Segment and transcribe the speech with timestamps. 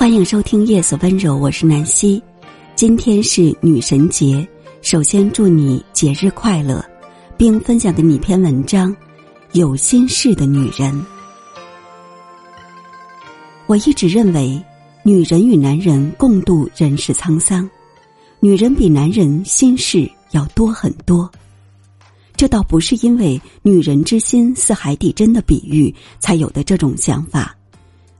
[0.00, 2.22] 欢迎收听《夜色温柔》，我是南希。
[2.74, 4.48] 今天是女神节，
[4.80, 6.82] 首先祝你节日快乐，
[7.36, 8.96] 并分享给你一篇文章：
[9.52, 11.04] 有心事的女人。
[13.66, 14.58] 我一直认为，
[15.02, 17.68] 女人与男人共度人世沧桑，
[18.40, 21.30] 女人比男人心事要多很多。
[22.34, 27.54] 这倒不是因为“女人之心似海底针”的比喻才有的这种想法，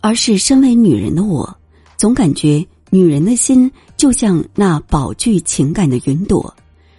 [0.00, 1.54] 而是身为女人的我，
[1.96, 6.54] 总感觉女人的心就像那饱具情感的云朵，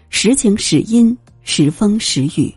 [0.10, 2.54] 时晴时阴，时风时雨。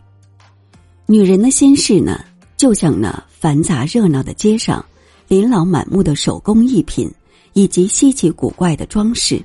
[1.05, 2.23] 女人的心事呢，
[2.57, 4.83] 就像那繁杂热闹的街上，
[5.27, 7.11] 琳琅满目的手工艺品
[7.53, 9.41] 以及稀奇古怪的装饰。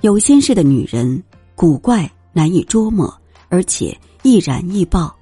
[0.00, 1.22] 有心事的女人，
[1.54, 3.12] 古怪难以捉摸。
[3.50, 5.16] 而且易燃易爆。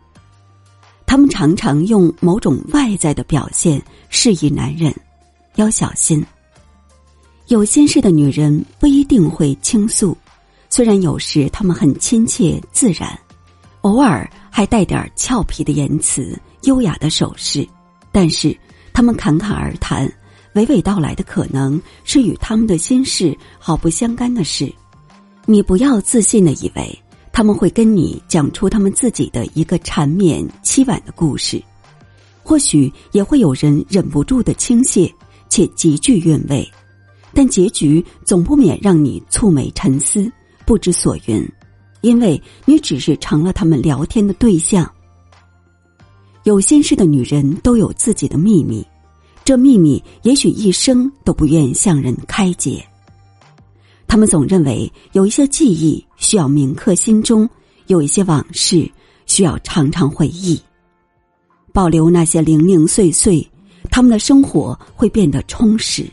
[1.06, 4.92] 他们常常用某种外在的表现示意男人
[5.54, 6.26] 要小心。
[7.48, 10.16] 有心事的女人不一定会倾诉，
[10.68, 13.16] 虽然有时她们很亲切自然，
[13.82, 17.66] 偶尔还带点俏皮的言辞、优雅的手势，
[18.10, 18.56] 但是
[18.92, 20.12] 他们侃侃而谈，
[20.54, 24.72] 娓娓道来的可能是与他们的心事毫不相干的事。
[25.44, 26.98] 你不要自信的以为。
[27.32, 31.62] 他们会跟你讲出他们自己的一个缠绵凄婉的故事，
[32.42, 35.12] 或许也会有人忍不住的倾泻，
[35.50, 36.66] 且极具韵味，
[37.36, 40.32] 但结局总不免让你蹙眉沉思，
[40.64, 41.46] 不知所云，
[42.00, 44.90] 因为你只是成了他们聊天的对象。
[46.44, 48.82] 有心事的女人都有自己的秘密，
[49.44, 52.82] 这秘密也许一生都不愿向人开解。
[54.06, 57.46] 他们总认为有一些记忆需要铭刻心中，
[57.86, 58.90] 有一些往事
[59.26, 60.58] 需要常常回忆，
[61.70, 63.46] 保留那些零零碎碎，
[63.90, 66.10] 他们的生活会变得充实，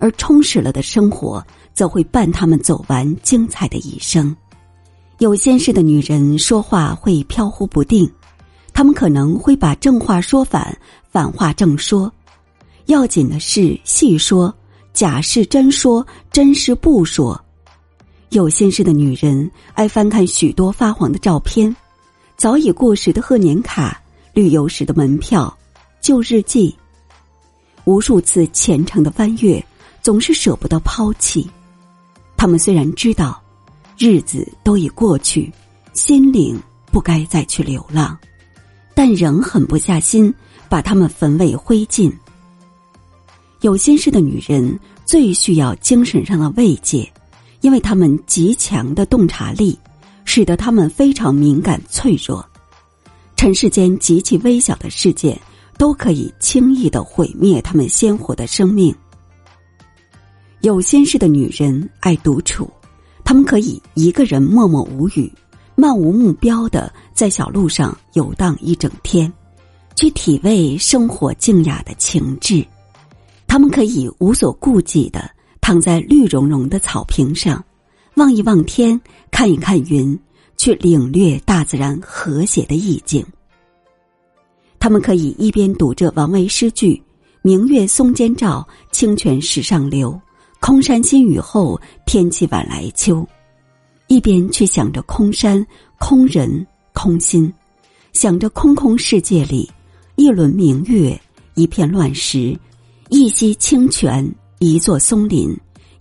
[0.00, 4.34] 而充实了的生活则会伴他们走完精彩的一生。
[5.18, 8.10] 有心事的女人说话会飘忽不定，
[8.72, 10.76] 他们可能会把正话说反，
[11.10, 12.10] 反话正说，
[12.86, 14.52] 要紧的是细说。
[14.92, 17.40] 假是真说，真是不说。
[18.30, 21.74] 有心事的女人爱翻看许多发黄的照片，
[22.36, 24.02] 早已过时的贺年卡、
[24.34, 25.56] 旅游时的门票、
[26.00, 26.74] 旧日记。
[27.84, 29.64] 无数次虔诚的翻阅，
[30.02, 31.48] 总是舍不得抛弃。
[32.36, 33.40] 他们虽然知道，
[33.98, 35.52] 日子都已过去，
[35.92, 36.58] 心灵
[36.90, 38.16] 不该再去流浪，
[38.94, 40.32] 但仍狠不下心
[40.68, 42.10] 把他们焚为灰烬。
[43.60, 47.06] 有心事的女人最需要精神上的慰藉，
[47.60, 49.78] 因为她们极强的洞察力，
[50.24, 52.42] 使得她们非常敏感脆弱。
[53.36, 55.38] 尘世间极其微小的事件，
[55.76, 58.94] 都可以轻易的毁灭他们鲜活的生命。
[60.62, 62.70] 有心事的女人爱独处，
[63.24, 65.32] 她们可以一个人默默无语，
[65.74, 69.32] 漫无目标的在小路上游荡一整天，
[69.96, 72.62] 去体味生活静雅的情致。
[73.46, 75.30] 他们可以无所顾忌的
[75.62, 77.64] 躺在绿茸茸的草坪上，
[78.16, 79.00] 望一望天，
[79.30, 80.18] 看一看云，
[80.58, 83.24] 去领略大自然和谐的意境。
[84.78, 87.02] 他们可以一边读着王维诗句
[87.40, 90.20] “明月松间照，清泉石上流，
[90.60, 93.26] 空山新雨后，天气晚来秋”，
[94.08, 95.66] 一边却想着空山、
[95.98, 97.52] 空人、空心，
[98.12, 99.68] 想着空空世界里
[100.16, 101.18] 一轮明月，
[101.54, 102.56] 一片乱石。
[103.08, 104.24] 一溪清泉，
[104.60, 105.52] 一座松林，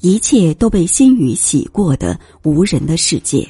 [0.02, 3.50] 一切都被心雨洗过的无人的世界。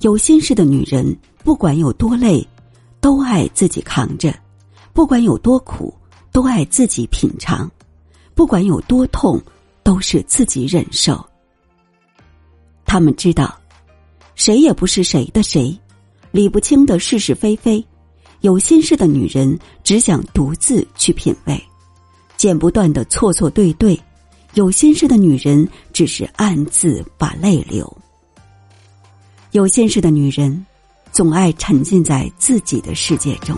[0.00, 2.44] 有心事的女人，不管有多累，
[3.00, 4.32] 都爱自己扛着；
[4.92, 5.94] 不管有多苦，
[6.32, 7.68] 都爱自己品尝；
[8.34, 9.40] 不管有多痛，
[9.84, 11.24] 都是自己忍受。
[12.84, 13.56] 他们知道，
[14.34, 15.78] 谁也不是谁的谁，
[16.32, 17.84] 理不清的是是非非。
[18.40, 21.62] 有心事的女人，只想独自去品味。
[22.36, 23.98] 剪不断的错错对对，
[24.54, 27.90] 有心事的女人只是暗自把泪流。
[29.52, 30.66] 有心事的女人，
[31.12, 33.56] 总爱沉浸在自己的世界中。